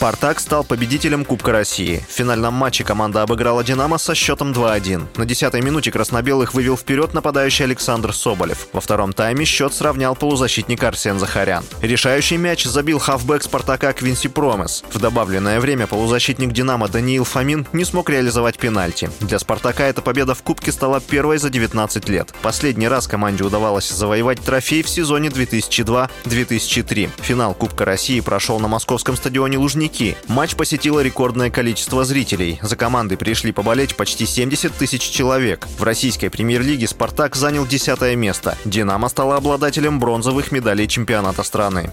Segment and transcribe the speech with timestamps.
[0.00, 2.02] «Спартак» стал победителем Кубка России.
[2.08, 5.08] В финальном матче команда обыграла «Динамо» со счетом 2-1.
[5.18, 8.68] На 10-й минуте краснобелых вывел вперед нападающий Александр Соболев.
[8.72, 11.64] Во втором тайме счет сравнял полузащитник Арсен Захарян.
[11.82, 14.84] Решающий мяч забил хавбэк «Спартака» Квинси Промес.
[14.90, 19.10] В добавленное время полузащитник «Динамо» Даниил Фомин не смог реализовать пенальти.
[19.20, 22.32] Для «Спартака» эта победа в Кубке стала первой за 19 лет.
[22.40, 27.10] Последний раз команде удавалось завоевать трофей в сезоне 2002-2003.
[27.20, 30.16] Финал Кубка России прошел на московском стадионе Лужники «Лужники».
[30.28, 32.58] Матч посетило рекордное количество зрителей.
[32.62, 35.66] За командой пришли поболеть почти 70 тысяч человек.
[35.78, 38.56] В российской премьер-лиге «Спартак» занял десятое место.
[38.64, 41.92] «Динамо» стала обладателем бронзовых медалей чемпионата страны.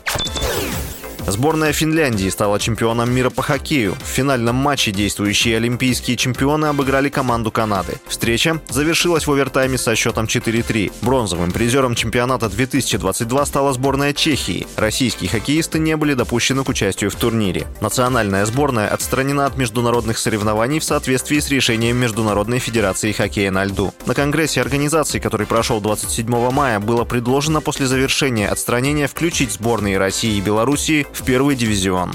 [1.28, 3.98] Сборная Финляндии стала чемпионом мира по хоккею.
[4.02, 7.98] В финальном матче действующие олимпийские чемпионы обыграли команду Канады.
[8.08, 10.94] Встреча завершилась в овертайме со счетом 4-3.
[11.02, 14.66] Бронзовым призером чемпионата 2022 стала сборная Чехии.
[14.78, 17.68] Российские хоккеисты не были допущены к участию в турнире.
[17.82, 23.94] Национальная сборная отстранена от международных соревнований в соответствии с решением Международной Федерации хоккея на льду.
[24.06, 30.38] На конгрессе организации, который прошел 27 мая, было предложено после завершения отстранения включить сборные России
[30.38, 32.12] и Белоруссии в первый дивизион.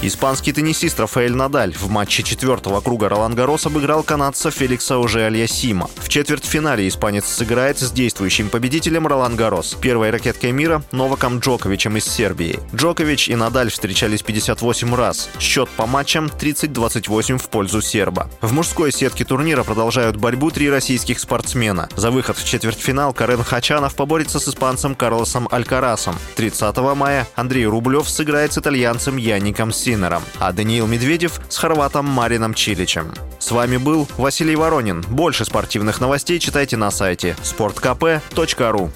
[0.00, 5.90] Испанский теннисист Рафаэль Надаль в матче четвертого круга Ролан Гарос обыграл канадца Феликса уже Альясима.
[5.96, 12.04] В четвертьфинале испанец сыграет с действующим победителем Ролан Гарос, первой ракеткой мира Новаком Джоковичем из
[12.04, 12.60] Сербии.
[12.72, 15.30] Джокович и Надаль встречались 58 раз.
[15.40, 18.30] Счет по матчам 30-28 в пользу серба.
[18.40, 21.88] В мужской сетке турнира продолжают борьбу три российских спортсмена.
[21.96, 26.14] За выход в четвертьфинал Карен Хачанов поборется с испанцем Карлосом Алькарасом.
[26.36, 32.04] 30 мая Андрей Рублев сыграет с итальянцем Яником Си Синером, а Даниил Медведев с хорватом
[32.04, 33.10] Марином Чиличем.
[33.38, 35.00] С вами был Василий Воронин.
[35.08, 38.90] Больше спортивных новостей читайте на сайте sportkp.ru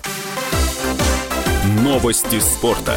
[1.83, 2.95] Новости спорта.